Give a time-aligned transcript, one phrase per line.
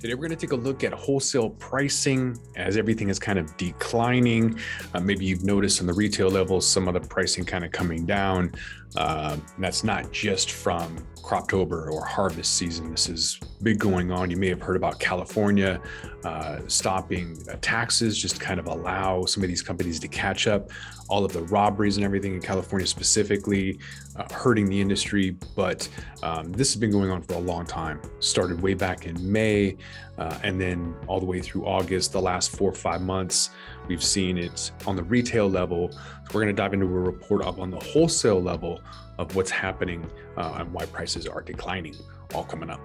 [0.00, 3.56] Today, we're going to take a look at wholesale pricing as everything is kind of
[3.56, 4.56] declining.
[4.94, 8.06] Uh, maybe you've noticed on the retail level some of the pricing kind of coming
[8.06, 8.52] down.
[8.94, 12.92] Uh, that's not just from Croptober or harvest season.
[12.92, 14.30] This is big going on.
[14.30, 15.80] You may have heard about California
[16.24, 20.70] uh, stopping uh, taxes, just kind of allow some of these companies to catch up.
[21.08, 23.78] All of the robberies and everything in California specifically
[24.16, 25.88] uh, hurting the industry, but
[26.22, 28.00] um, this has been going on for a long time.
[28.20, 29.76] Started way back in May,
[30.18, 32.12] uh, and then all the way through August.
[32.12, 33.50] The last four or five months,
[33.86, 35.90] we've seen it on the retail level.
[35.92, 35.98] So
[36.34, 38.80] we're going to dive into a report up on the wholesale level
[39.18, 41.96] of what's happening uh, and why prices are declining.
[42.34, 42.80] All coming up.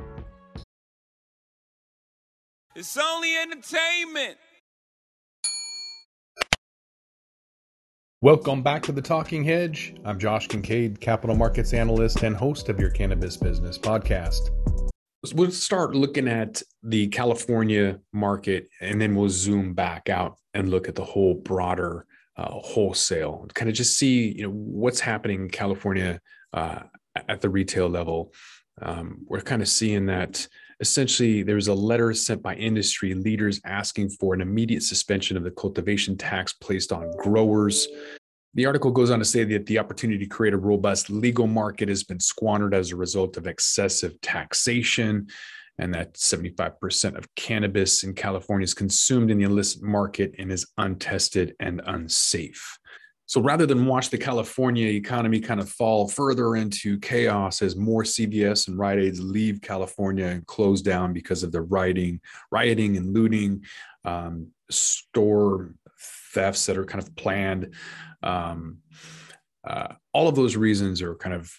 [2.76, 4.36] It's only entertainment.
[8.20, 9.94] Welcome back to the Talking Hedge.
[10.04, 14.50] I'm Josh Kincaid, capital markets analyst and host of your cannabis business podcast.
[15.36, 20.88] We'll start looking at the California market and then we'll zoom back out and look
[20.88, 25.50] at the whole broader uh, wholesale, kind of just see you know what's happening in
[25.50, 26.20] California
[26.54, 26.80] uh,
[27.30, 28.34] at the retail level.
[28.82, 30.48] Um, we're kind of seeing that
[30.84, 35.46] essentially there was a letter sent by industry leaders asking for an immediate suspension of
[35.46, 37.88] the cultivation tax placed on growers.
[38.54, 41.88] The article goes on to say that the opportunity to create a robust legal market
[41.88, 45.28] has been squandered as a result of excessive taxation
[45.80, 50.68] and that 75% of cannabis in California is consumed in the illicit market and is
[50.78, 52.78] untested and unsafe.
[53.34, 58.04] So rather than watch the California economy kind of fall further into chaos as more
[58.04, 63.12] CVS and Rite Aids leave California and close down because of the rioting, rioting and
[63.12, 63.64] looting,
[64.06, 65.74] um, store
[66.32, 67.74] thefts that are kind of planned,
[68.22, 68.78] um,
[69.68, 71.52] uh, all of those reasons are kind of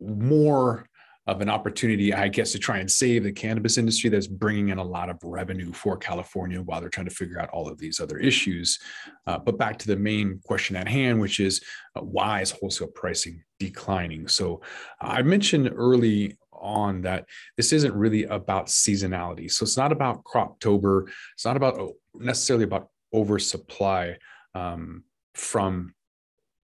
[0.00, 0.86] more
[1.28, 4.78] of an opportunity, I guess, to try and save the cannabis industry that's bringing in
[4.78, 8.00] a lot of revenue for California while they're trying to figure out all of these
[8.00, 8.80] other issues.
[9.26, 11.62] Uh, but back to the main question at hand, which is
[11.94, 14.26] uh, why is wholesale pricing declining?
[14.26, 14.62] So
[15.00, 19.50] I mentioned early on that this isn't really about seasonality.
[19.50, 21.08] So it's not about Croptober.
[21.34, 24.16] It's not about oh, necessarily about oversupply
[24.54, 25.94] um, from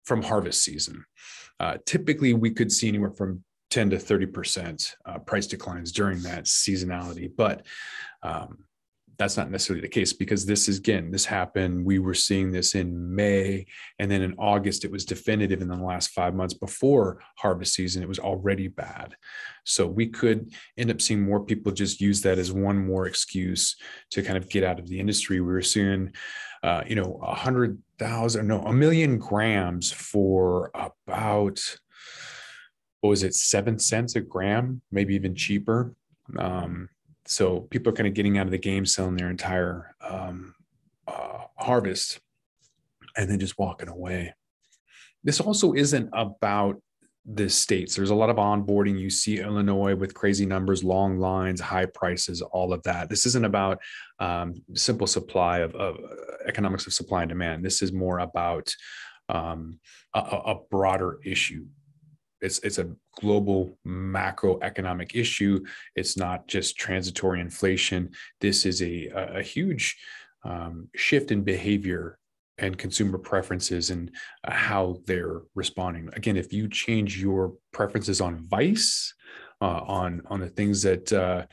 [0.03, 1.05] from harvest season.
[1.59, 6.45] Uh, typically, we could see anywhere from 10 to 30% uh, price declines during that
[6.45, 7.31] seasonality.
[7.35, 7.65] But
[8.21, 8.59] um,
[9.21, 11.85] that's not necessarily the case because this is again, this happened.
[11.85, 13.67] We were seeing this in May,
[13.99, 18.01] and then in August, it was definitive in the last five months before harvest season.
[18.01, 19.15] It was already bad.
[19.63, 23.75] So we could end up seeing more people just use that as one more excuse
[24.09, 25.39] to kind of get out of the industry.
[25.39, 26.13] We were seeing,
[26.63, 31.63] uh, you know, a hundred thousand, no, a million grams for about
[33.01, 35.93] what was it, seven cents a gram, maybe even cheaper.
[36.37, 36.89] Um,
[37.25, 40.55] so people are kind of getting out of the game, selling their entire um,
[41.07, 42.19] uh, harvest,
[43.17, 44.33] and then just walking away.
[45.23, 46.81] This also isn't about
[47.25, 47.95] the states.
[47.95, 48.99] There's a lot of onboarding.
[48.99, 53.09] You see Illinois with crazy numbers, long lines, high prices, all of that.
[53.09, 53.79] This isn't about
[54.19, 55.97] um, simple supply of, of,
[56.47, 57.63] economics of supply and demand.
[57.63, 58.73] This is more about
[59.29, 59.79] um,
[60.15, 61.65] a, a broader issue
[62.41, 65.63] it's it's a global macroeconomic issue.
[65.95, 68.11] It's not just transitory inflation.
[68.39, 69.97] This is a a, huge
[70.43, 72.17] um, shift in behavior
[72.57, 74.11] and consumer preferences and
[74.45, 76.09] how they're responding.
[76.13, 79.13] Again, if you change your preferences on vice,
[79.61, 81.45] uh, on on the things that uh,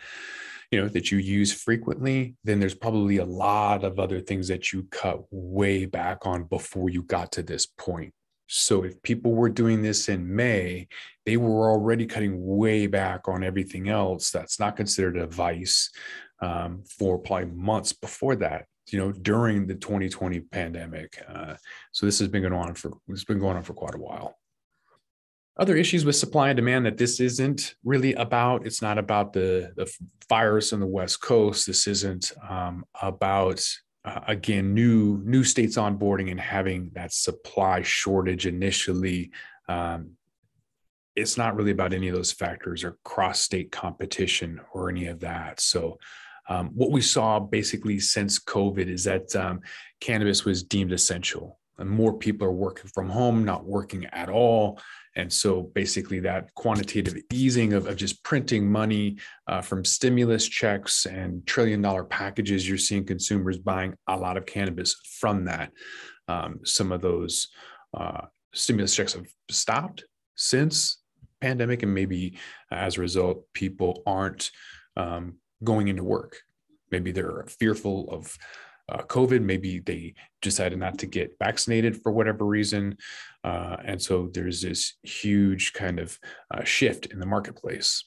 [0.71, 4.73] you know that you use frequently, then there's probably a lot of other things that
[4.73, 8.13] you cut way back on before you got to this point.
[8.49, 10.89] So if people were doing this in May,
[11.27, 14.31] they were already cutting way back on everything else.
[14.31, 15.91] That's not considered a vice
[16.41, 18.65] um, for probably months before that.
[18.89, 21.23] You know, during the 2020 pandemic.
[21.29, 21.57] Uh,
[21.93, 24.35] so this has been going on for it's been going on for quite a while.
[25.59, 28.67] Other issues with supply and demand that this isn't really about.
[28.67, 29.93] It's not about the the
[30.27, 31.67] fires on the West Coast.
[31.67, 33.63] This isn't um, about
[34.09, 39.31] uh, again new new states onboarding and having that supply shortage initially
[39.69, 40.11] um,
[41.19, 45.19] it's not really about any of those factors or cross state competition or any of
[45.21, 45.59] that.
[45.59, 45.99] So
[46.49, 49.61] um, what we saw basically since covid is that um,
[50.01, 54.79] cannabis was deemed essential and more people are working from home not working at all
[55.19, 61.07] and so basically, that quantitative easing of, of just printing money uh, from stimulus checks
[61.07, 65.73] and trillion dollar packages, you're seeing consumers buying a lot of cannabis from that.
[66.29, 67.49] Um, some of those
[67.93, 70.05] uh, stimulus checks have stopped
[70.37, 71.03] since
[71.41, 72.39] pandemic, and maybe
[72.71, 74.53] as a result, people aren't
[74.97, 76.43] um, going into work.
[76.93, 78.39] Maybe they're fearful of
[78.89, 79.43] uh, COVID.
[79.43, 82.97] Maybe they decided not to get vaccinated for whatever reason.
[83.45, 86.19] Uh, and so there's this huge kind of
[86.53, 88.05] uh, shift in the marketplace.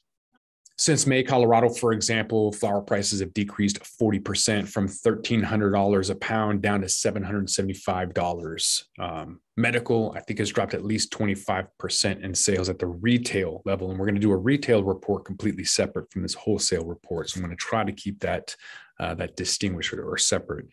[0.82, 6.82] Since May, Colorado, for example, flower prices have decreased 40% from $1,300 a pound down
[6.82, 8.84] to $775.
[8.98, 13.92] Um, medical, I think, has dropped at least 25% in sales at the retail level.
[13.92, 17.30] And we're going to do a retail report completely separate from this wholesale report.
[17.30, 18.56] So I'm going to try to keep that,
[19.02, 20.68] uh, that distinguished or separate.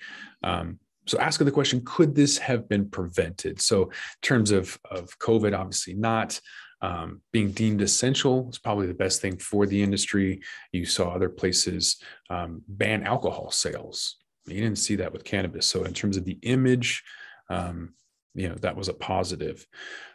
[0.44, 3.60] Um, so asking the question, could this have been prevented?
[3.60, 3.90] So in
[4.22, 6.40] terms of, of COVID, obviously not.
[6.80, 10.42] Um, being deemed essential is probably the best thing for the industry.
[10.70, 14.16] You saw other places um, ban alcohol sales.
[14.46, 15.66] You didn't see that with cannabis.
[15.66, 17.02] So, in terms of the image,
[17.50, 17.94] um,
[18.34, 19.66] you know that was a positive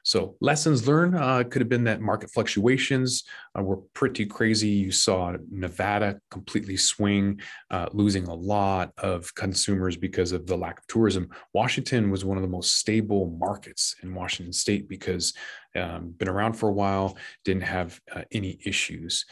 [0.03, 3.23] so lessons learned uh, could have been that market fluctuations
[3.57, 7.39] uh, were pretty crazy you saw nevada completely swing
[7.71, 12.37] uh, losing a lot of consumers because of the lack of tourism washington was one
[12.37, 15.33] of the most stable markets in washington state because
[15.75, 19.25] um, been around for a while, didn't have uh, any issues.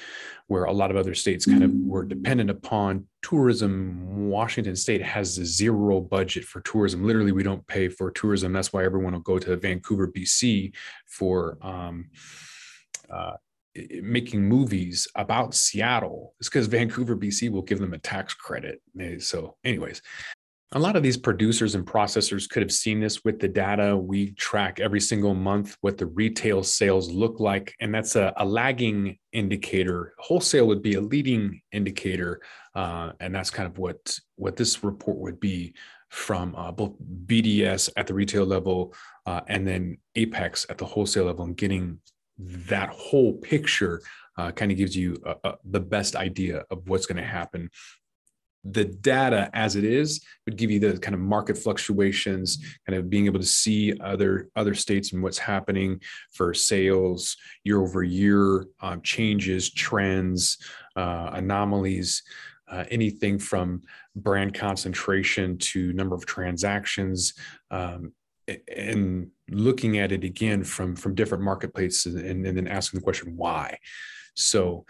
[0.48, 4.30] Where a lot of other states kind of were dependent upon tourism.
[4.30, 7.06] Washington State has a zero budget for tourism.
[7.06, 8.52] Literally, we don't pay for tourism.
[8.52, 10.61] That's why everyone will go to Vancouver, BC,
[11.08, 12.10] for um,
[13.10, 13.34] uh,
[14.02, 16.34] making movies about Seattle.
[16.40, 18.82] It's because Vancouver, BC will give them a tax credit.
[19.20, 20.02] So, anyways,
[20.74, 23.96] a lot of these producers and processors could have seen this with the data.
[23.98, 28.46] We track every single month what the retail sales look like, and that's a, a
[28.46, 30.14] lagging indicator.
[30.18, 32.42] Wholesale would be a leading indicator,
[32.74, 35.76] uh, and that's kind of what what this report would be
[36.12, 36.94] from uh, both
[37.26, 38.94] BDS at the retail level
[39.26, 42.00] uh, and then Apex at the wholesale level, and getting
[42.38, 44.02] that whole picture
[44.38, 45.18] uh, kind of gives you
[45.64, 47.70] the best idea of what's going to happen.
[48.64, 53.10] The data as it is would give you the kind of market fluctuations kind of
[53.10, 56.00] being able to see other other states and what's happening
[56.34, 60.58] for sales year over year um, changes trends
[60.96, 62.22] uh, anomalies
[62.72, 63.82] uh, anything from
[64.16, 67.34] brand concentration to number of transactions
[67.70, 68.14] um,
[68.76, 73.36] and looking at it again from from different marketplaces and, and then asking the question
[73.36, 73.78] why?
[74.36, 74.86] So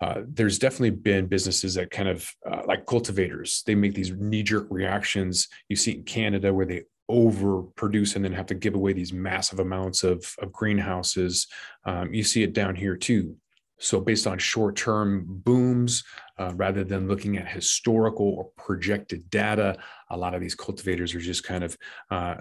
[0.00, 4.66] uh, there's definitely been businesses that kind of uh, like cultivators they make these knee-jerk
[4.70, 5.48] reactions.
[5.68, 9.58] You see in canada where they overproduce and then have to give away these massive
[9.58, 11.48] amounts of, of greenhouses.
[11.84, 13.36] Um, you see it down here too.
[13.80, 16.04] So, based on short term booms,
[16.38, 19.76] uh, rather than looking at historical or projected data,
[20.10, 21.76] a lot of these cultivators are just kind of
[22.10, 22.36] uh,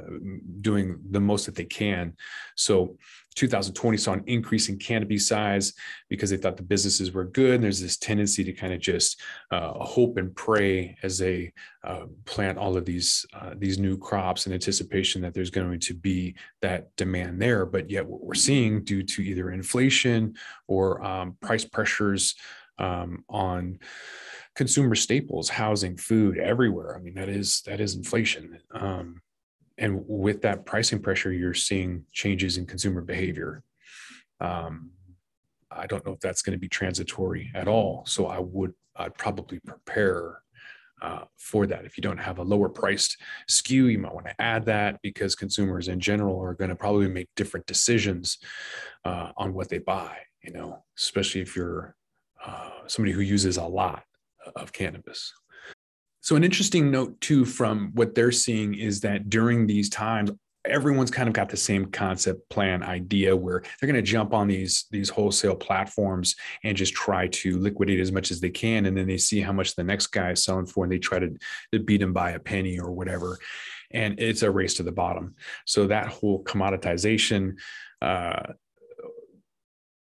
[0.61, 2.13] doing the most that they can.
[2.55, 2.97] So,
[3.35, 5.73] 2020 saw an increase in canopy size
[6.09, 7.55] because they thought the businesses were good.
[7.55, 9.21] And there's this tendency to kind of just
[9.51, 11.53] uh, hope and pray as they
[11.83, 15.93] uh, plant all of these uh, these new crops in anticipation that there's going to
[15.93, 17.65] be that demand there.
[17.65, 20.35] But yet, what we're seeing due to either inflation
[20.67, 22.35] or um, price pressures
[22.79, 23.79] um, on
[24.55, 26.95] consumer staples, housing, food, everywhere.
[26.95, 28.59] I mean, that is that is inflation.
[28.73, 29.21] Um,
[29.77, 33.63] and with that pricing pressure, you're seeing changes in consumer behavior.
[34.41, 34.91] Um,
[35.71, 38.03] I don't know if that's going to be transitory at all.
[38.05, 40.41] So I would I'd probably prepare
[41.01, 41.85] uh, for that.
[41.85, 43.17] If you don't have a lower priced
[43.49, 47.07] SKU, you might want to add that because consumers in general are going to probably
[47.07, 48.39] make different decisions
[49.05, 50.17] uh, on what they buy.
[50.43, 51.95] You know, especially if you're
[52.45, 54.03] uh, somebody who uses a lot
[54.55, 55.33] of cannabis.
[56.21, 60.31] So, an interesting note, too, from what they're seeing is that during these times,
[60.65, 64.47] everyone's kind of got the same concept plan idea where they're going to jump on
[64.47, 68.85] these these wholesale platforms and just try to liquidate as much as they can.
[68.85, 71.19] And then they see how much the next guy is selling for and they try
[71.19, 71.35] to,
[71.71, 73.39] to beat him by a penny or whatever.
[73.91, 75.35] And it's a race to the bottom.
[75.65, 77.55] So that whole commoditization
[78.01, 78.53] uh,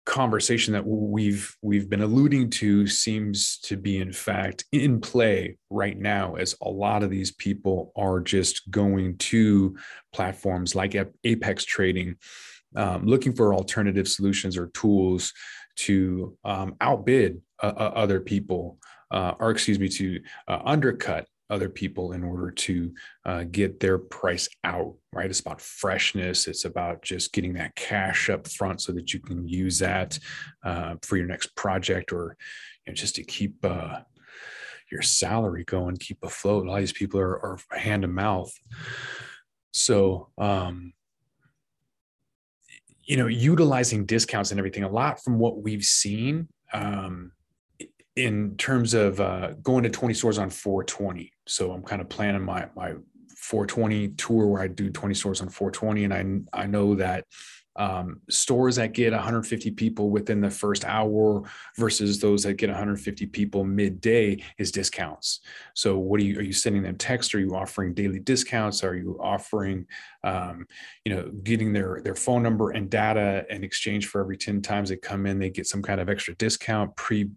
[0.08, 5.98] conversation that we've we've been alluding to seems to be in fact in play right
[5.98, 9.76] now as a lot of these people are just going to
[10.14, 12.16] platforms like apex trading
[12.74, 15.34] um, looking for alternative solutions or tools
[15.76, 18.78] to um, outbid uh, uh other people
[19.10, 22.92] uh, or excuse me to uh, undercut other people in order to
[23.24, 25.30] uh, get their price out right?
[25.30, 26.46] It's about freshness.
[26.46, 30.18] It's about just getting that cash up front so that you can use that
[30.64, 32.36] uh, for your next project or
[32.86, 34.00] you know, just to keep uh,
[34.92, 36.66] your salary going keep afloat.
[36.66, 38.52] A lot of these people are, are hand to mouth.
[39.72, 40.92] So um,
[43.04, 47.32] you know utilizing discounts and everything a lot from what we've seen um,
[48.18, 51.32] in terms of uh, going to 20 stores on 420.
[51.46, 52.94] So I'm kind of planning my my
[53.36, 57.24] 420 tour where I do 20 stores on 420, and I I know that
[57.76, 61.44] um, stores that get 150 people within the first hour
[61.76, 65.40] versus those that get 150 people midday is discounts.
[65.74, 67.36] So what are you are you sending them text?
[67.36, 68.82] Are you offering daily discounts?
[68.82, 69.86] Are you offering
[70.24, 70.66] um,
[71.04, 74.88] you know getting their their phone number and data in exchange for every 10 times
[74.88, 77.30] they come in they get some kind of extra discount pre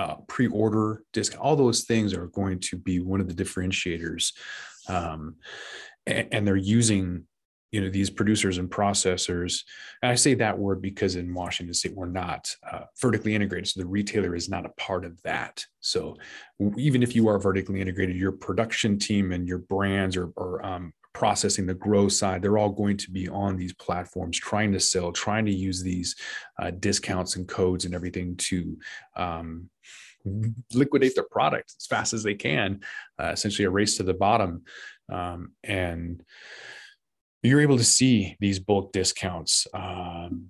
[0.00, 4.32] uh, pre-order discount all those things are going to be one of the differentiators
[4.88, 5.36] um,
[6.06, 7.24] and, and they're using
[7.72, 9.62] you know these producers and processors.
[10.02, 13.80] And i say that word because in washington state we're not uh, vertically integrated so
[13.80, 15.64] the retailer is not a part of that.
[15.80, 16.16] So
[16.76, 20.92] even if you are vertically integrated your production team and your brands or, or um,
[21.12, 25.10] processing the grow side they're all going to be on these platforms trying to sell
[25.12, 26.14] trying to use these
[26.60, 28.78] uh, discounts and codes and everything to
[29.16, 29.68] um,
[30.74, 32.80] liquidate their product as fast as they can
[33.18, 34.62] uh, essentially a race to the bottom.
[35.10, 36.22] Um, and
[37.42, 40.48] you're able to see these bulk discounts um,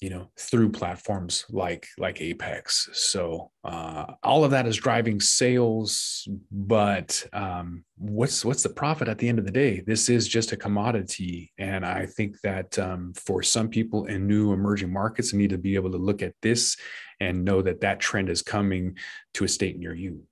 [0.00, 6.26] you know through platforms like like apex so uh, all of that is driving sales
[6.50, 10.52] but um, what's what's the profit at the end of the day this is just
[10.52, 15.50] a commodity and i think that um, for some people in new emerging markets need
[15.50, 16.76] to be able to look at this
[17.20, 18.96] and know that that trend is coming
[19.34, 20.22] to a state near you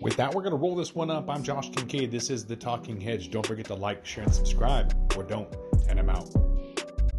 [0.00, 1.28] with that, we're going to roll this one up.
[1.28, 2.10] I'm Josh Kincaid.
[2.10, 3.30] This is The Talking Hedge.
[3.30, 5.54] Don't forget to like, share, and subscribe, or don't,
[5.90, 6.53] and I'm out.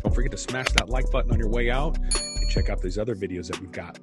[0.05, 3.00] Don't forget to smash that like button on your way out and check out these
[3.00, 3.97] other videos that we've got.